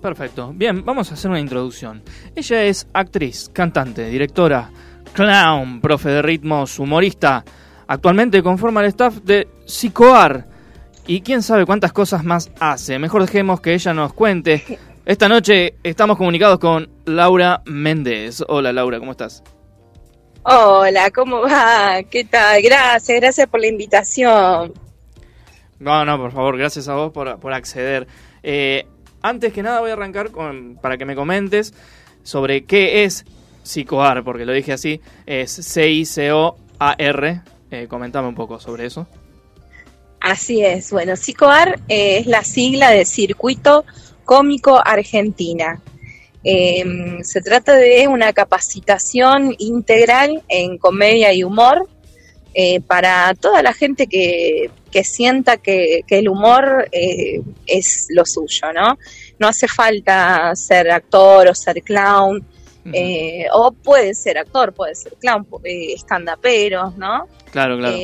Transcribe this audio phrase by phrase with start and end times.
[0.00, 0.52] Perfecto.
[0.54, 2.02] Bien, vamos a hacer una introducción.
[2.34, 4.70] Ella es actriz, cantante, directora,
[5.12, 7.44] clown, profe de ritmos, humorista.
[7.86, 10.46] Actualmente conforma el staff de Psicoar.
[11.06, 12.98] Y quién sabe cuántas cosas más hace.
[12.98, 14.78] Mejor dejemos que ella nos cuente.
[15.04, 18.44] Esta noche estamos comunicados con Laura Méndez.
[18.46, 19.42] Hola Laura, ¿cómo estás?
[20.42, 22.02] Hola, ¿cómo va?
[22.08, 22.62] ¿Qué tal?
[22.62, 24.72] Gracias, gracias por la invitación.
[25.78, 28.06] No, no, por favor, gracias a vos por, por acceder.
[28.42, 28.86] Eh,
[29.22, 31.74] antes que nada voy a arrancar con, para que me comentes
[32.22, 33.24] sobre qué es
[33.62, 37.42] Psicoar, porque lo dije así, es C-I-C-O-A-R.
[37.70, 39.06] Eh, comentame un poco sobre eso.
[40.20, 43.84] Así es, bueno, Psicoar eh, es la sigla de Circuito
[44.24, 45.80] Cómico Argentina.
[46.42, 51.88] Eh, se trata de una capacitación integral en comedia y humor
[52.54, 58.24] eh, para toda la gente que, que sienta que, que, el humor eh, es lo
[58.26, 58.98] suyo, ¿no?
[59.38, 62.44] No hace falta ser actor o ser clown,
[62.92, 67.28] eh, o puede ser actor, puede ser clown, eh, stand-uperos, ¿no?
[67.52, 67.96] Claro, claro.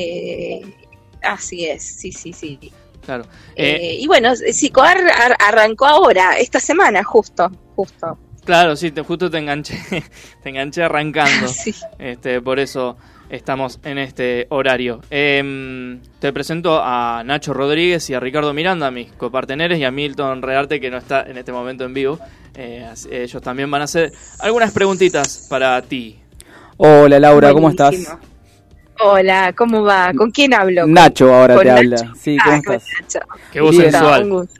[1.21, 2.71] Así es, sí, sí, sí.
[3.03, 3.25] Claro.
[3.55, 8.17] Y bueno, Psicoar ar arrancó ahora, esta semana, justo, justo.
[8.47, 9.77] Claro, sí, te, justo te enganché,
[10.43, 11.47] te enganché arrancando.
[11.53, 11.73] Sí.
[11.99, 12.95] Este, por eso
[13.29, 15.01] estamos en este horario.
[15.09, 20.41] Eh, te presento a Nacho Rodríguez y a Ricardo Miranda, mis coparteneres, y a Milton
[20.41, 22.19] Rearte, que no está en este momento en vivo.
[22.55, 26.19] Eh, ellos también van a hacer algunas preguntitas para ti.
[26.77, 27.95] Hola Laura, ¿cómo estás?
[28.99, 30.11] Hola, ¿cómo va?
[30.15, 30.81] ¿Con quién hablo?
[30.81, 31.79] ¿Con- Nacho ahora con te Nacho?
[32.03, 32.13] habla.
[32.19, 32.83] Sí, ¿cómo Ah, estás?
[33.01, 33.19] Nacho.
[33.51, 33.91] Qué voz Bien.
[33.91, 34.23] sensual.
[34.23, 34.53] Un gusto.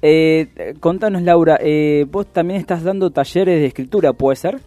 [0.00, 4.58] Eh, contanos Laura, eh, vos también estás dando talleres de escritura, ¿puede ser?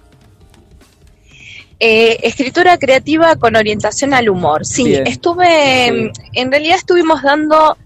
[1.79, 4.65] Eh, escritura creativa con orientación al humor.
[4.65, 5.07] Sí, Bien.
[5.07, 7.77] estuve, en realidad estuvimos dando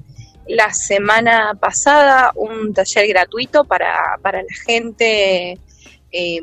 [0.49, 5.59] la semana pasada un taller gratuito para, para la gente,
[6.11, 6.39] eh,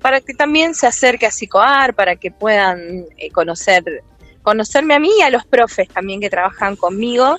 [0.00, 4.02] para que también se acerque a Psicoar, para que puedan eh, conocer,
[4.42, 7.36] conocerme a mí y a los profes también que trabajan conmigo,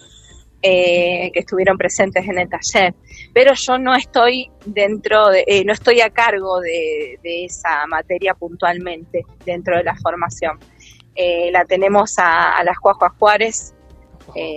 [0.62, 2.94] eh, que estuvieron presentes en el taller.
[3.34, 8.34] Pero yo no estoy dentro, de, eh, no estoy a cargo de, de esa materia
[8.34, 10.58] puntualmente dentro de la formación.
[11.16, 13.74] Eh, la tenemos a, a la Juárez,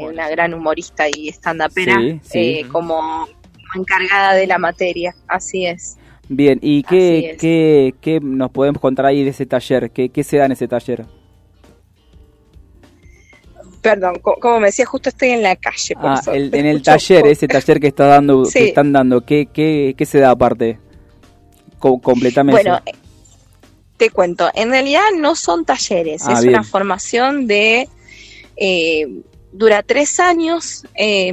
[0.01, 2.65] una gran humorista y estandapera, Sí, sí.
[2.73, 3.29] como
[3.77, 5.99] encargada de la materia, así es.
[6.29, 9.91] Bien, ¿y qué, qué, qué nos podemos contar ahí de ese taller?
[9.91, 11.07] ¿Qué, qué se da en ese taller?
[13.91, 15.95] Perdón, co- como me decía, justo estoy en la calle.
[15.95, 17.31] por Ah, el- en el taller, poco.
[17.33, 18.59] ese taller que está dando, Sí.
[18.59, 20.79] que están dando, ¿qué, qué, qué se da aparte?
[21.79, 22.83] Co- completame Bueno, eso.
[22.87, 22.93] eh,
[23.97, 26.55] te cuento, en realidad no son talleres, Ah, es bien.
[26.55, 27.89] una formación de,
[28.57, 29.07] eh,
[29.53, 31.33] dura tres años, eh,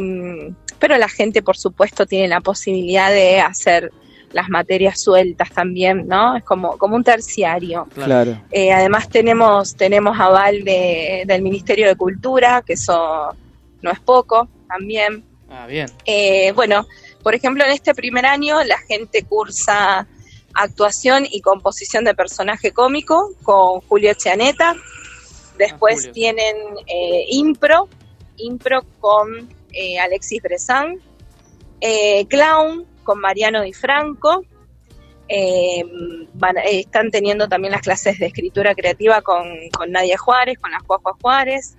[0.80, 3.92] pero la gente por supuesto tiene la posibilidad de hacer
[4.32, 6.36] las materias sueltas también, ¿no?
[6.36, 7.88] Es como, como un terciario.
[7.94, 8.42] Claro.
[8.52, 13.36] Eh, además tenemos, tenemos aval de, del Ministerio de Cultura, que eso
[13.82, 15.24] no es poco también.
[15.50, 15.88] Ah, bien.
[16.06, 16.86] Eh, bueno,
[17.24, 20.08] por ejemplo, en este primer año la gente cursa
[20.54, 24.76] actuación y composición de personaje cómico con Julio Chianeta.
[25.58, 26.14] Después Julio.
[26.14, 26.56] tienen
[26.88, 27.88] eh, impro,
[28.38, 31.00] impro con eh, Alexis Bresan,
[31.82, 34.44] eh, clown con Mariano Di Franco.
[35.28, 35.84] Eh,
[36.34, 39.46] van- eh, están teniendo también las clases de escritura creativa con,
[39.76, 41.78] con Nadia Juárez, con las Juajua Juárez.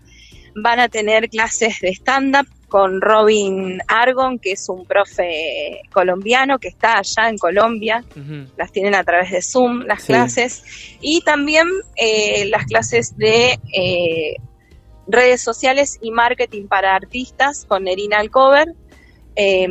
[0.54, 6.68] Van a tener clases de stand-up con Robin Argon, que es un profe colombiano que
[6.68, 8.02] está allá en Colombia.
[8.56, 10.06] Las tienen a través de Zoom, las Sí.
[10.08, 10.64] clases.
[11.00, 14.36] Y también eh, las clases de eh,
[15.06, 18.72] redes sociales y marketing para artistas con Nerina Alcover.
[19.38, 19.68] Eh,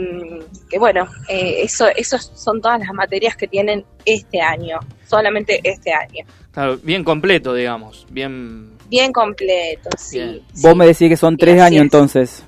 [0.70, 5.92] que bueno, eh, eso, esos son todas las materias que tienen este año, solamente este
[5.92, 6.24] año.
[6.52, 8.06] Claro, bien completo, digamos.
[8.12, 8.78] Bien.
[8.88, 10.20] Bien completo, sí.
[10.20, 10.42] Bien.
[10.54, 10.62] sí.
[10.62, 11.82] Vos me decís que son tres años es.
[11.82, 12.44] entonces.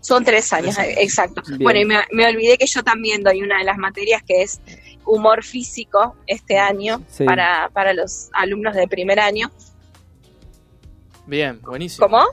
[0.00, 0.98] Son tres años, Tres años.
[1.02, 1.42] exacto.
[1.48, 1.58] Bien.
[1.58, 4.60] Bueno, y me, me olvidé que yo también doy una de las materias que es
[5.04, 7.24] humor físico este año Sí.
[7.24, 9.50] para, para los alumnos de primer año.
[11.26, 12.06] Bien, buenísimo.
[12.08, 12.24] ¿Cómo?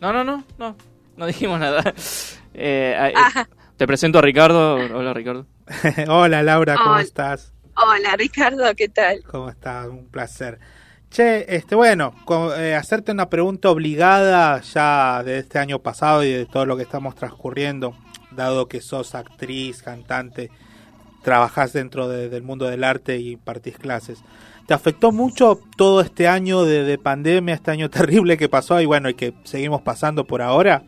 [0.00, 0.76] No, no, no, no.
[1.16, 1.82] No dijimos nada.
[2.56, 4.76] Eh, eh, Ah, te presento a Ricardo.
[4.76, 5.44] Hola, Ricardo.
[6.08, 7.00] Hola Laura, ¿cómo Hola.
[7.02, 7.52] estás?
[7.76, 9.24] hola Ricardo, ¿qué tal?
[9.24, 9.88] ¿Cómo estás?
[9.88, 10.60] Un placer.
[11.10, 16.30] Che, este, bueno, co- eh, hacerte una pregunta obligada ya de este año pasado y
[16.30, 17.96] de todo lo que estamos transcurriendo,
[18.30, 20.50] dado que sos actriz, cantante,
[21.24, 24.22] trabajás dentro de- del mundo del arte y impartís clases.
[24.68, 28.86] ¿Te afectó mucho todo este año de, de pandemia, este año terrible que pasó y
[28.86, 30.84] bueno, y que seguimos pasando por ahora?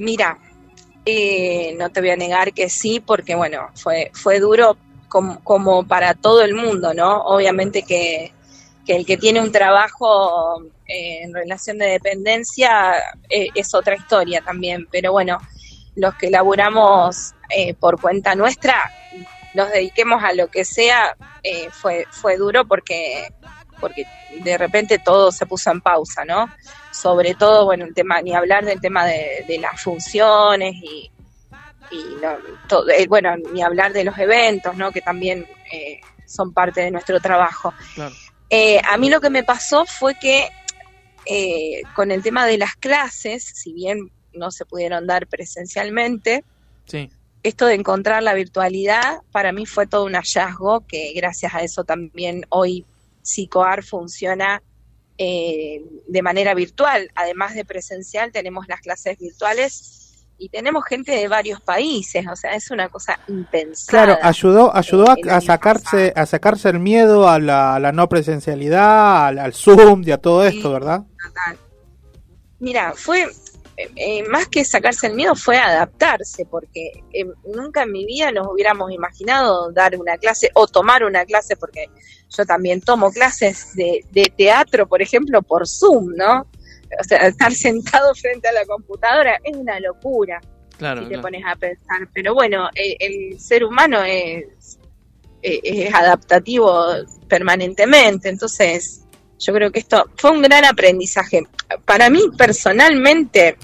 [0.00, 0.38] Mira,
[1.06, 4.76] Eh, no te voy a negar que sí, porque bueno, fue, fue duro
[5.08, 7.22] como, como para todo el mundo, ¿no?
[7.24, 8.32] Obviamente que,
[8.84, 12.92] que el que tiene un trabajo eh, en relación de dependencia
[13.30, 15.38] eh, es otra historia también, pero bueno,
[15.96, 18.76] los que laburamos eh, por cuenta nuestra,
[19.54, 21.16] nos dediquemos a lo que sea,
[21.72, 23.32] fue, fue duro porque,
[23.80, 24.04] porque
[24.44, 26.48] de repente todo se puso en pausa, ¿no?
[26.92, 31.10] Sobre todo, bueno, el tema, ni hablar del tema de, de las funciones y,
[31.90, 32.36] y no,
[32.68, 34.92] todo, eh, bueno, ni hablar de los eventos, ¿no?
[34.92, 37.72] Que también eh, son parte de nuestro trabajo.
[37.94, 38.14] Claro.
[38.50, 40.48] Eh, a mí lo que me pasó fue que
[41.26, 46.44] eh, con el tema de las clases, si bien no se pudieron dar presencialmente,
[46.86, 47.08] Sí.
[47.44, 51.84] esto de encontrar la virtualidad para mí fue todo un hallazgo que gracias a eso
[51.84, 52.84] también hoy
[53.22, 54.62] Psicoar funciona
[55.18, 57.10] eh, de manera virtual.
[57.14, 62.52] Además de presencial tenemos las clases virtuales y tenemos gente de varios países, o sea,
[62.54, 64.04] es una cosa impensada.
[64.04, 67.92] Claro, ayudó, ayudó eh, a, a sacarse, a sacarse el miedo a la, a la
[67.92, 70.72] no presencialidad, al, al Zoom y a todo esto.
[70.72, 71.02] ¿verdad?
[71.22, 71.58] Total.
[72.58, 73.26] Mira, fue
[73.82, 77.24] eh, eh, más que sacarse el miedo, fue adaptarse, porque eh,
[77.54, 81.86] nunca en mi vida nos hubiéramos imaginado dar una clase o tomar una clase, porque
[82.28, 86.46] yo también tomo clases de, de teatro, por ejemplo, por Zoom, ¿no?
[87.00, 90.40] O sea, estar sentado frente a la computadora es una locura
[90.76, 91.02] Claro.
[91.02, 91.22] si te claro.
[91.22, 92.08] pones a pensar.
[92.14, 94.78] Pero bueno, el, el ser humano es,
[95.42, 96.72] eh, es adaptativo
[97.28, 99.04] permanentemente, entonces
[99.38, 101.42] yo creo que esto fue un gran aprendizaje.
[101.84, 103.56] Para mí personalmente,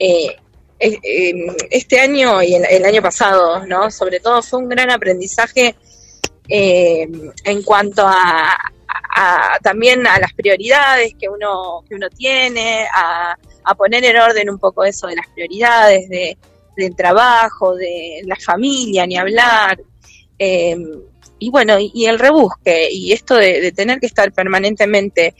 [0.00, 0.34] eh,
[0.78, 1.34] eh,
[1.70, 3.90] este año y el, año pasado, ¿no?
[3.90, 5.74] Sobre todo fue un gran aprendizaje
[6.48, 7.06] eh,
[7.44, 8.56] en cuanto a,
[9.62, 13.36] también a las prioridades que uno, que uno tiene, a,
[13.76, 16.38] poner en orden un poco eso de las prioridades, de,
[16.76, 19.78] del trabajo, de la familia, ni hablar.
[20.38, 25.34] y bueno, y, el rebusque, y esto de, tener que estar permanentemente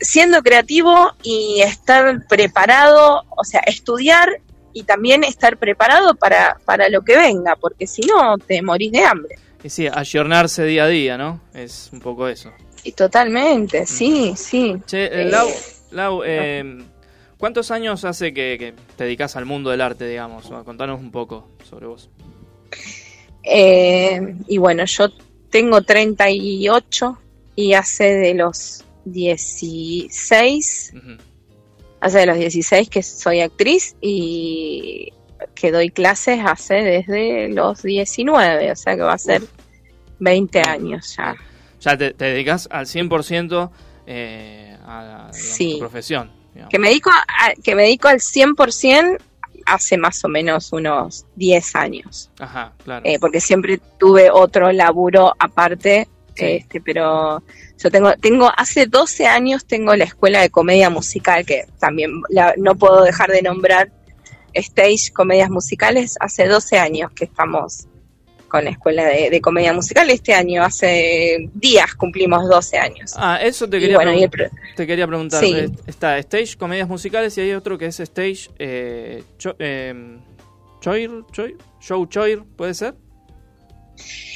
[0.00, 4.40] siendo creativo y estar preparado, o sea, estudiar
[4.72, 9.04] y también estar preparado para, para lo que venga, porque si no, te morís de
[9.04, 9.36] hambre.
[9.62, 11.40] Y sí, ayornarse día a día, ¿no?
[11.54, 12.52] Es un poco eso.
[12.84, 14.76] Y totalmente, sí, sí.
[14.86, 15.48] Che, eh, Eh, Lau,
[15.90, 16.78] Lau, eh,
[17.38, 20.50] ¿cuántos años hace que, que te dedicas al mundo del arte, digamos?
[20.50, 22.10] O, Contanos un poco sobre vos.
[23.42, 25.08] Eh, y bueno, yo
[25.50, 27.18] tengo 38
[27.54, 31.16] y hace de los 16, Ujú.
[32.00, 35.12] hace de los 16 que soy actriz y
[35.54, 39.42] que doy clases hace desde los 19, o sea que va a ser
[40.18, 41.34] 20 años ya.
[41.80, 43.70] Ya te, te dedicas al 100%
[44.06, 45.72] eh, a la digamos, Sí.
[45.74, 46.30] tu profesión.
[46.52, 46.70] digamos.
[46.70, 49.18] Que me dedico, a- que me dedico al 100%
[49.66, 52.30] hace más o menos unos 10 años.
[52.38, 53.02] Ajá, claro.
[53.04, 56.44] eh, porque siempre tuve otro laburo aparte, Sí.
[56.44, 57.42] este, pero
[57.78, 62.54] yo tengo, tengo, hace 12 años tengo la escuela de comedia musical, que también la-
[62.56, 63.90] no puedo dejar de nombrar
[64.54, 67.86] Stage Comedias Musicales, hace 12 años que estamos
[68.48, 73.12] con la escuela de, de comedia musical, este año, hace días cumplimos 12 años.
[73.16, 75.40] Ah, eso te quería, bueno, pregun- te quería preguntar.
[75.44, 75.52] Sí.
[75.54, 80.18] Eh, Está Stage Comedias Musicales y hay otro que es Stage eh, cho- eh,
[80.80, 82.94] Choir, Choir, Show Choir, ¿puede ser?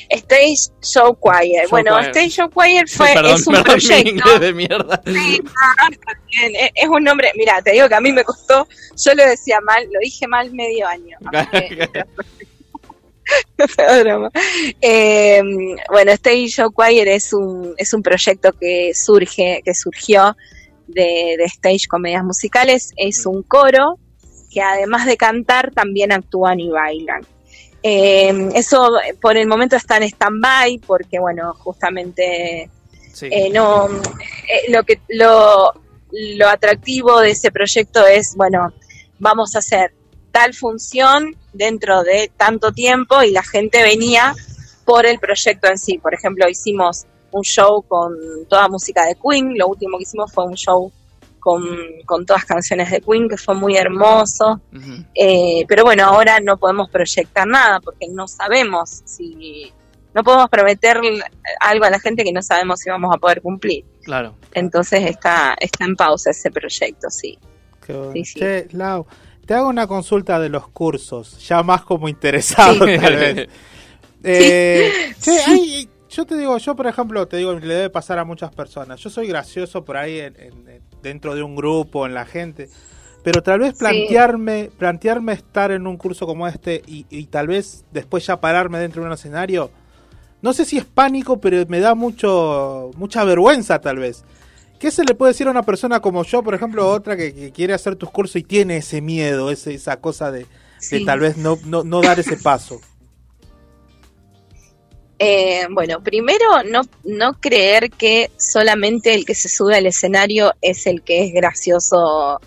[0.09, 1.63] Stage Show Choir.
[1.63, 2.07] Show bueno, Choir.
[2.11, 4.39] Stage Show Choir fue, perdón, es un perdón, proyecto.
[4.39, 5.03] de mierda.
[5.07, 5.51] Sí, no,
[5.91, 9.25] está bien, es- un nombre, mira, te digo que a mí me costó, yo lo
[9.27, 11.17] decía mal, lo dije mal medio año.
[14.81, 15.41] Eh,
[15.89, 20.37] bueno, Stage Show Choir es un, es un proyecto que surge, que surgió
[20.89, 23.99] de, de Stage Comedias Musicales, es un coro
[24.53, 27.25] que además de cantar también actúan y bailan.
[27.83, 32.69] Eh, eso por el momento está en stand-by porque, bueno, justamente
[33.13, 33.27] Sí.
[33.31, 35.73] eh, no eh, lo que lo,
[36.13, 38.73] lo atractivo de ese proyecto es bueno
[39.19, 39.93] vamos a hacer
[40.31, 44.33] tal función dentro de tanto tiempo y la gente venía
[44.85, 48.15] por el proyecto en sí por ejemplo hicimos un show con
[48.49, 50.93] toda música de Queen lo último que hicimos fue un show
[51.41, 51.65] con,
[52.07, 54.61] con todas canciones de Queen que fue muy hermoso
[55.15, 59.73] eh, pero bueno, ahora no podemos proyectar nada porque no sabemos si...
[60.13, 61.01] No podemos prometer
[61.61, 63.85] algo a la gente que no sabemos si vamos a poder cumplir.
[64.03, 64.35] Claro.
[64.53, 67.39] Entonces está, está en pausa ese proyecto, sí.
[67.87, 68.13] Qué bueno.
[68.15, 68.41] Sí, sí.
[68.41, 69.07] Che, Lau,
[69.47, 72.99] te hago una consulta de los cursos, ya más como interesado Sí.
[73.01, 73.49] tal vez.
[74.25, 78.25] Eh, che, hay- yo te digo, yo por ejemplo, te digo, le debe pasar a
[78.25, 78.99] muchas personas.
[79.01, 82.69] Yo soy gracioso por ahí en- en- en- dentro de un grupo, en la gente.
[83.23, 83.79] pero tal vez Sí.
[83.81, 88.79] plantearme, plantearme estar en un curso como este y, y tal vez después ya pararme
[88.79, 89.71] dentro de un escenario,
[90.41, 94.25] no sé si es pánico, pero me da mucho, mucha vergüenza tal vez.
[94.79, 97.51] ¿Qué se le puede decir a una persona como yo, por ejemplo, otra que, que
[97.53, 100.47] quiere hacer tus cursos y tiene ese miedo, ese, esa cosa de,
[100.91, 102.81] de tal vez no, no, no dar ese paso?
[105.23, 110.87] Eh, bueno, primero no, no creer que solamente el que se sube al escenario es
[110.87, 112.41] el que es gracioso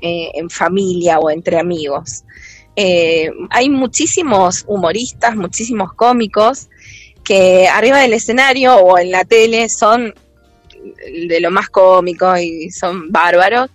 [0.00, 2.22] eh, en familia o entre amigos.
[2.76, 6.68] Eh, hay muchísimos humoristas, muchísimos cómicos
[7.24, 10.14] que arriba del escenario o en la tele son
[11.10, 13.70] de lo más cómico y son bárbaros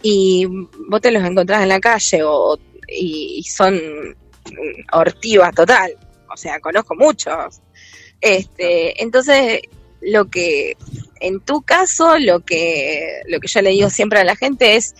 [0.00, 0.46] y
[0.88, 2.56] vos te los encontrás en la calle o,
[2.86, 5.90] y, son mm, ortivas total.
[6.32, 7.60] O sea, conozco muchos.
[8.20, 9.60] Este, entonces,
[10.00, 10.76] lo que,
[11.20, 14.94] en tu caso, lo que, lo que yo le digo siempre a la gente es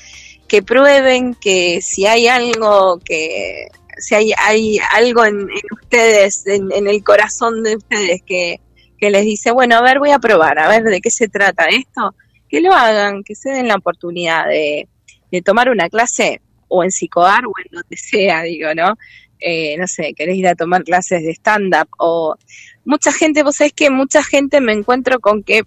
[0.49, 6.89] que prueben que si hay algo que, si hay, hay algo en, ustedes, en, en
[6.89, 8.61] el corazón de ustedes que,
[8.99, 11.65] que les dice, bueno, a ver, voy a probar, a ver de qué se trata
[11.67, 12.15] esto,
[12.49, 14.89] que lo hagan, que se den la oportunidad de,
[15.31, 18.97] de tomar una clase o en psicoar o en donde sea, digo, ¿no?
[19.41, 22.37] Eh, no sé, querés ir a tomar clases de stand-up o
[22.85, 25.65] mucha gente, vos sabés que mucha gente me encuentro con que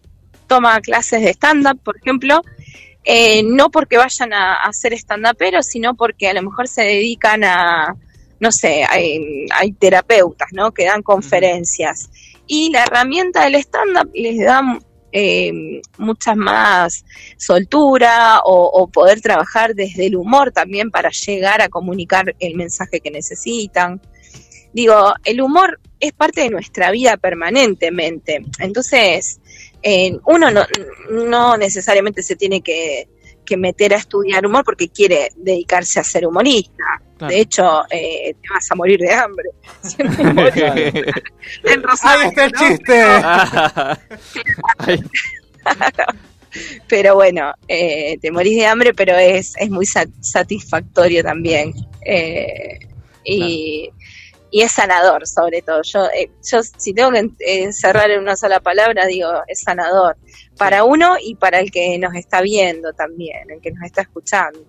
[0.48, 2.42] toma clases de stand-up, por ejemplo,
[3.04, 7.44] eh, no porque vayan a, a ser stand-uperos, sino porque a lo mejor se dedican
[7.44, 7.96] a,
[8.40, 10.74] no sé, hay, terapeutas, ¿no?
[10.74, 12.10] Que dan conferencias.
[12.46, 14.62] Y la herramienta del stand-up les da
[15.12, 17.06] eh, muchas más
[17.38, 23.12] soltura o poder trabajar desde el humor también para llegar a comunicar el mensaje que
[23.12, 24.02] necesitan.
[24.74, 28.44] Digo, el humor es parte de nuestra vida permanentemente.
[28.60, 29.40] Entonces,
[29.82, 30.66] eh, uno no,
[31.12, 33.08] no necesariamente se tiene que,
[33.46, 36.84] que meter a estudiar humor porque quiere dedicarse a ser humorista.
[37.18, 37.34] Claro.
[37.34, 39.50] De hecho, eh, te vas a morir de hambre.
[41.64, 42.60] en Rosario, ¡Ahí está el ¿no?
[42.68, 43.04] chiste!
[46.88, 51.74] Pero bueno, eh, te morís de hambre, pero es, es muy sat- satisfactorio también.
[52.06, 52.80] Eh,
[53.24, 53.90] y,
[54.54, 55.82] y es sanador, sobre todo.
[55.82, 60.16] Yo, eh, yo si tengo que en- encerrar en una sola palabra, digo, es sanador.
[60.58, 64.60] Para uno y para el que nos está viendo también, el que nos está escuchando.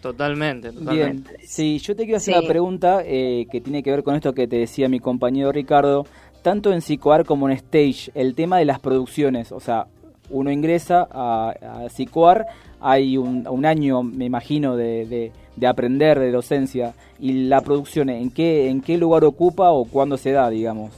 [0.00, 1.36] totalmente, Bien, totalmente.
[1.46, 2.40] sí, yo te quiero hacer Sí.
[2.40, 6.06] una pregunta eh, que tiene que ver con esto que te decía mi compañero Ricardo.
[6.42, 9.86] Tanto en Psicoar como en Stage, el tema de las producciones, o sea,
[10.28, 12.46] uno ingresa a, a Psicoar,
[12.80, 18.08] hay un, un año, me imagino, de, de- de aprender, de docencia, y la producción,
[18.10, 20.92] ¿en qué, ¿en qué lugar ocupa o cuándo se da, digamos?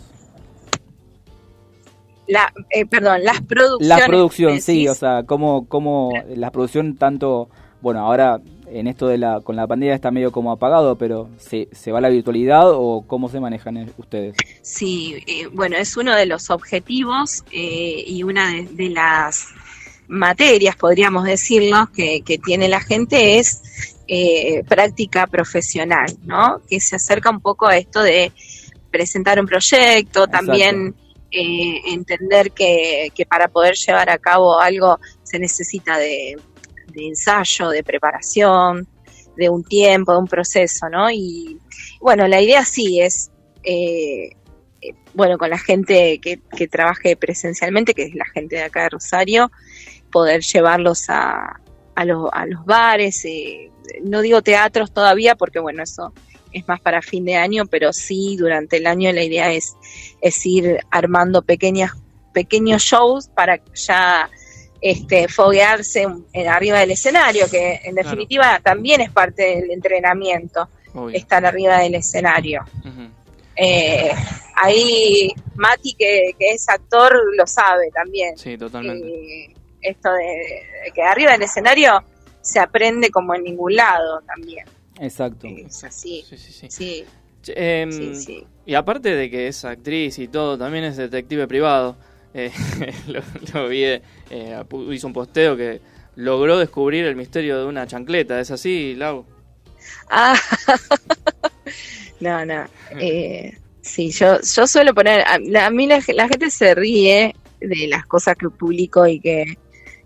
[2.26, 3.88] La, eh, perdón, las producciones.
[3.88, 7.48] La producción, sí, o sea, cómo, cómo la producción tanto,
[7.80, 11.68] bueno, ahora en esto de la, con la pandemia está medio como apagado, pero ¿se,
[11.72, 14.36] se va a la virtualidad o cómo se manejan eh, ustedes?
[14.62, 19.46] Sí, eh, bueno, es uno de los objetivos eh, y una de, de las
[20.08, 26.60] materias, podríamos decirlo, que, que tiene la gente es eh, práctica profesional, ¿no?
[26.68, 28.32] Que se acerca un poco a esto de
[28.90, 30.30] presentar un proyecto, Exacto.
[30.30, 30.94] también
[31.30, 36.36] eh, entender que, que para poder llevar a cabo algo se necesita de,
[36.88, 38.86] de ensayo, de preparación,
[39.36, 41.10] de un tiempo, de un proceso, ¿no?
[41.10, 41.58] Y
[42.00, 43.30] bueno, la idea sí es
[43.64, 44.30] eh,
[44.80, 48.84] eh, bueno, con la gente que, que trabaje presencialmente, que es la gente de acá
[48.84, 49.50] de Rosario,
[50.12, 51.60] poder llevarlos a,
[51.96, 53.70] a, los- a los bares, eh,
[54.02, 56.12] no digo teatros todavía, porque bueno, eso
[56.52, 59.74] es más para fin de año, pero sí durante el año la idea es,
[60.20, 61.92] es ir armando pequeñas,
[62.32, 64.30] pequeños shows para ya
[64.80, 68.08] este, foguearse en, arriba del escenario, que en Claro.
[68.10, 71.16] definitiva también es parte del entrenamiento, Obvio.
[71.16, 72.64] estar arriba del escenario.
[73.56, 74.10] Eh,
[74.54, 78.36] ahí Mati, que, que es actor, lo sabe también.
[78.36, 79.54] Sí, totalmente.
[79.80, 80.24] Esto de,
[80.84, 82.02] de que arriba del escenario
[82.46, 84.64] se aprende como en ningún lado también.
[85.00, 85.48] Exacto.
[85.48, 86.24] Es así.
[86.28, 86.66] Sí, sí, sí.
[86.70, 87.04] Sí,
[87.48, 88.46] em, sí, sí.
[88.64, 91.96] Y aparte de que es actriz y todo, también es detective privado.
[92.34, 92.52] Eh,
[93.08, 93.20] lo,
[93.52, 94.02] lo vi, eh,
[94.68, 95.80] pu- hizo un posteo que
[96.16, 98.40] logró descubrir el misterio de una chancleta.
[98.40, 99.26] ¿Es así, Lau?
[100.08, 100.36] Ah,
[102.20, 102.64] no, no.
[102.98, 108.06] Eh, sí, yo, yo suelo poner, a mí la, la gente se ríe de las
[108.06, 109.58] cosas que publico y que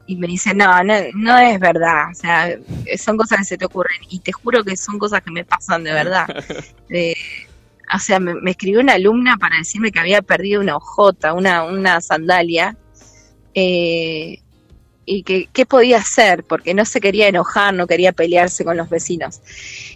[0.06, 2.58] y me dice, no, no, no es verdad, o sea,
[2.98, 5.84] son cosas que se te ocurren y te juro que son cosas que me pasan
[5.84, 6.26] de verdad.
[6.92, 7.14] Eh,
[7.94, 11.62] o sea, me, me escribió una alumna para decirme que había perdido una hojota, una,
[11.62, 12.76] una sandalia,
[13.54, 14.40] eh,
[15.04, 18.88] y que qué podía hacer, porque no se quería enojar, no quería pelearse con los
[18.88, 19.40] vecinos.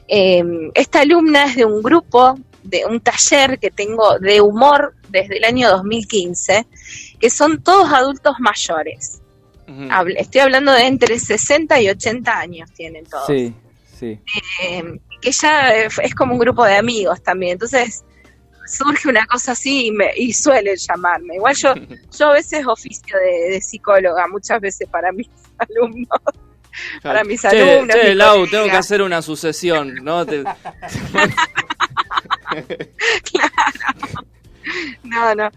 [0.09, 0.43] Eh,
[0.75, 5.45] esta alumna es de un grupo, de un taller que tengo de humor desde el
[5.45, 6.67] año 2015,
[7.21, 9.21] que son todos adultos mayores.
[10.17, 13.27] Estoy hablando de entre 60 y 80 años tienen todos.
[13.27, 13.55] Sí,
[13.99, 14.19] sí.
[14.63, 17.53] Eh, que ya es como un grupo de amigos también.
[17.53, 18.05] Entonces
[18.67, 21.35] surge una cosa así y, me, y suelen llamarme.
[21.37, 21.75] Igual yo,
[22.19, 25.29] yo a veces oficio de, de psicóloga, muchas veces para mis
[25.59, 26.09] alumnos.
[27.03, 28.51] para mis Che, alumnos, Che, mis Lau, colegas.
[28.51, 30.25] tengo que hacer una sucesión, ¿no?
[30.27, 30.45] Te-
[35.05, 35.51] No, no.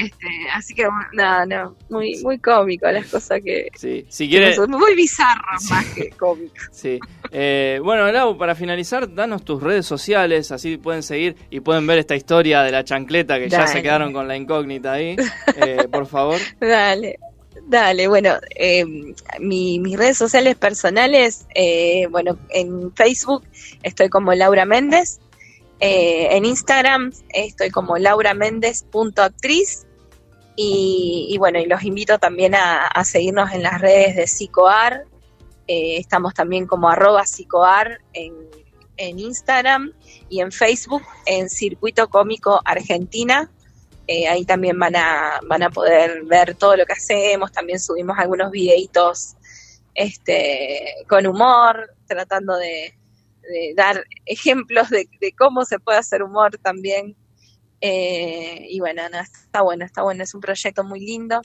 [0.00, 1.76] Este, así que, no, no.
[1.90, 3.68] Muy, muy cómico las cosas que.
[3.74, 6.54] sí, si quieres, Muy bizarro más que cómico.
[6.72, 6.98] Sí.
[7.30, 11.98] Eh, bueno, Lau, para finalizar, danos tus redes sociales, así pueden seguir y pueden ver
[11.98, 15.16] esta historia de la chancleta que ya se quedaron con la incógnita ahí.
[15.56, 16.38] Eh, por favor.
[16.60, 17.18] Dale,
[17.66, 18.08] dale.
[18.08, 18.84] Bueno, eh,
[19.40, 23.44] mi- mis redes sociales personales, eh, bueno, en Facebook
[23.82, 25.20] estoy como Laura Méndez,
[25.84, 29.84] eh, en Instagram estoy como lauramendes.actriz
[30.54, 35.06] y, y bueno, y los invito también a, seguirnos en las redes de Psicoar.
[35.66, 38.32] Eh, estamos también como arroba psicoar en,
[38.96, 39.92] en Instagram
[40.28, 43.50] y en Facebook en Circuito Cómico Argentina.
[44.06, 48.16] Eh, ahí también van a, van a poder ver todo lo que hacemos, también subimos
[48.20, 49.34] algunos videitos
[49.94, 52.94] este, con humor, tratando de,
[53.42, 57.16] de dar ejemplos de, de cómo se puede hacer humor también.
[57.80, 61.42] Eh, y bueno, no, está bueno, está bueno, es un proyecto muy lindo.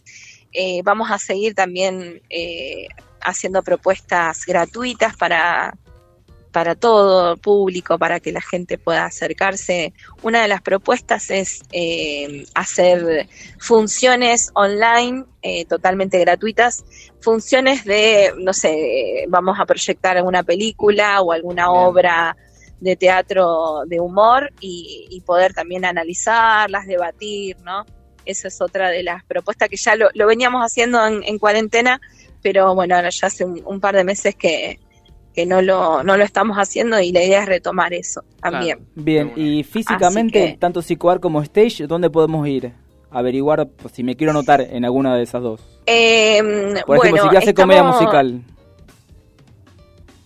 [0.53, 2.87] Eh, vamos a seguir también eh,
[3.21, 5.75] haciendo propuestas gratuitas para,
[6.51, 9.93] para todo público, para que la gente pueda acercarse.
[10.23, 13.27] Una de las propuestas es eh, hacer
[13.59, 16.83] funciones online eh, totalmente gratuitas,
[17.19, 21.83] funciones de, no sé, vamos a proyectar alguna película o alguna Bien.
[21.83, 22.37] obra
[22.79, 27.85] de teatro de humor y, y poder también analizarlas, debatir, ¿no?
[28.25, 31.99] Esa es otra de las propuestas que ya lo, lo veníamos haciendo en, en cuarentena,
[32.43, 34.79] pero bueno, ahora ya hace un, un par de meses que,
[35.33, 38.77] que no, lo, no lo estamos haciendo y la idea es retomar eso también.
[38.79, 38.91] Claro.
[38.95, 42.73] Bien, y físicamente, que- tanto Psicoar como Stage, ¿dónde podemos ir?
[43.11, 45.61] Averiguar pues, si me quiero anotar en alguna de esas dos.
[45.85, 48.41] Eh, Por ejemplo, bueno, si quiero hacer comedia estamos- musical.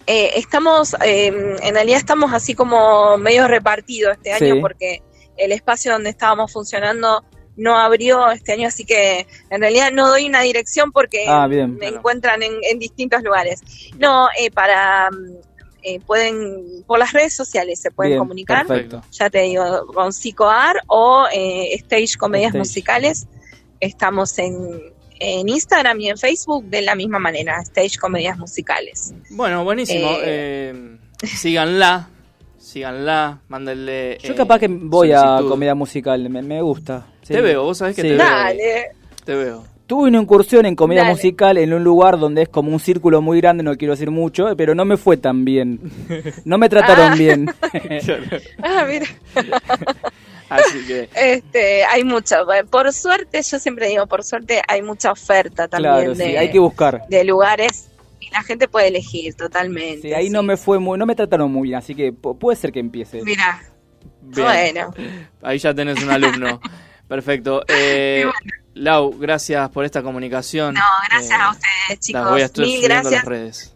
[0.07, 1.27] Eh, estamos, eh,
[1.61, 4.59] en realidad estamos así como medio repartidos este año Sí.
[4.61, 5.01] porque
[5.37, 7.23] el espacio donde estábamos funcionando
[7.55, 11.73] no abrió este año, así que en realidad no doy una dirección porque Ah, bien.
[11.73, 11.97] me Claro.
[11.97, 13.61] encuentran en, en distintos lugares.
[13.99, 15.50] No, eh, para, mm,
[15.83, 19.01] eh, pueden, por las redes sociales se pueden Bien, comunicar, Perfecto.
[19.11, 22.59] ya te digo, con Psicoar o eh, Stage Comedias Stage.
[22.59, 23.27] Musicales.
[23.79, 24.79] Estamos en,
[25.19, 29.13] en Instagram y en Facebook de la misma manera, Stage Comedias Musicales.
[29.31, 30.09] Bueno, buenísimo.
[30.21, 30.73] Eh.
[31.23, 32.09] Eh, síganla,
[32.59, 34.17] síganla, mándenle.
[34.21, 37.07] Yo eh, capaz que voy a comedia musical, me, me gusta.
[37.23, 37.33] sí.
[37.33, 38.07] Te veo, vos sabés que Sí.
[38.09, 38.25] te veo.
[38.25, 38.85] Dale.
[39.25, 39.63] Te veo.
[39.91, 41.15] Tuve una incursión en comedia Dale.
[41.15, 44.45] musical en un lugar donde es como un círculo muy grande, no quiero decir mucho,
[44.55, 45.81] pero no me fue tan bien.
[46.45, 47.15] No me trataron Ah.
[47.15, 47.45] bien.
[48.63, 49.05] Ah, mira.
[50.49, 51.09] Así que.
[51.13, 52.35] Este, hay mucho.
[52.69, 56.49] Por suerte, yo siempre digo, por suerte hay mucha oferta también claro, de, sí, hay
[56.51, 57.01] que buscar.
[57.09, 57.89] de lugares
[58.21, 60.03] y la gente puede elegir totalmente.
[60.07, 62.55] Sí, ahí no me fue muy, no me trataron muy bien, así que pu- puede
[62.55, 63.21] ser que empiece.
[63.23, 63.61] Mira,
[64.21, 64.45] Bien.
[64.73, 64.93] bueno.
[65.41, 66.61] Ahí ya tenés un alumno.
[67.09, 67.63] Perfecto.
[67.67, 68.60] Eh, bueno.
[68.73, 70.75] Lau, gracias por esta comunicación.
[70.75, 72.21] No, gracias Eh, a ustedes, chicos.
[72.21, 73.25] Las voy a estar Mil a las gracias.
[73.25, 73.75] redes.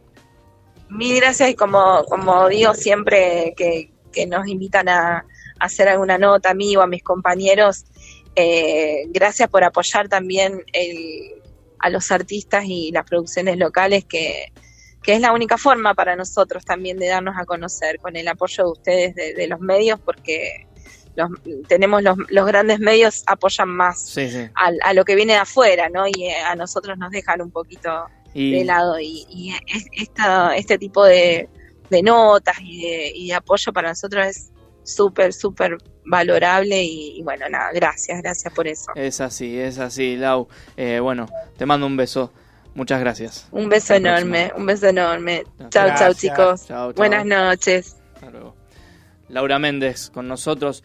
[0.89, 5.25] Mil gracias y como, como digo siempre que, que nos invitan a, a
[5.59, 7.85] hacer alguna nota a mí o a mis compañeros,
[8.35, 11.41] eh, gracias por apoyar también el,
[11.79, 14.51] a los artistas y las producciones locales que,
[15.01, 18.65] que es la única forma para nosotros también de darnos a conocer con el apoyo
[18.65, 20.67] de ustedes de, de los medios porque
[21.15, 21.29] los,
[21.67, 24.47] tenemos los, los grandes medios apoyan más Sí, sí.
[24.55, 26.05] a, a lo que viene de afuera, ¿no?
[26.07, 30.55] Y eh, a nosotros nos dejan un poquito Y, de lado y, y es- esta,
[30.55, 31.47] este tipo de,
[31.89, 34.51] de notas y de, y de apoyo para nosotros es
[34.83, 38.91] súper, súper valorable y, bueno, nada, gracias, gracias por eso.
[38.95, 40.47] Es así, es así, Lau.
[40.77, 42.31] Eh, bueno, te mando un beso.
[42.75, 43.47] Muchas gracias.
[43.51, 45.43] Un beso Hasta enorme, un beso enorme.
[45.69, 46.67] Chao, chao chicos.
[46.95, 47.95] Buenas noches.
[48.15, 48.53] Hasta luego.
[49.29, 50.83] Laura Méndez con nosotros.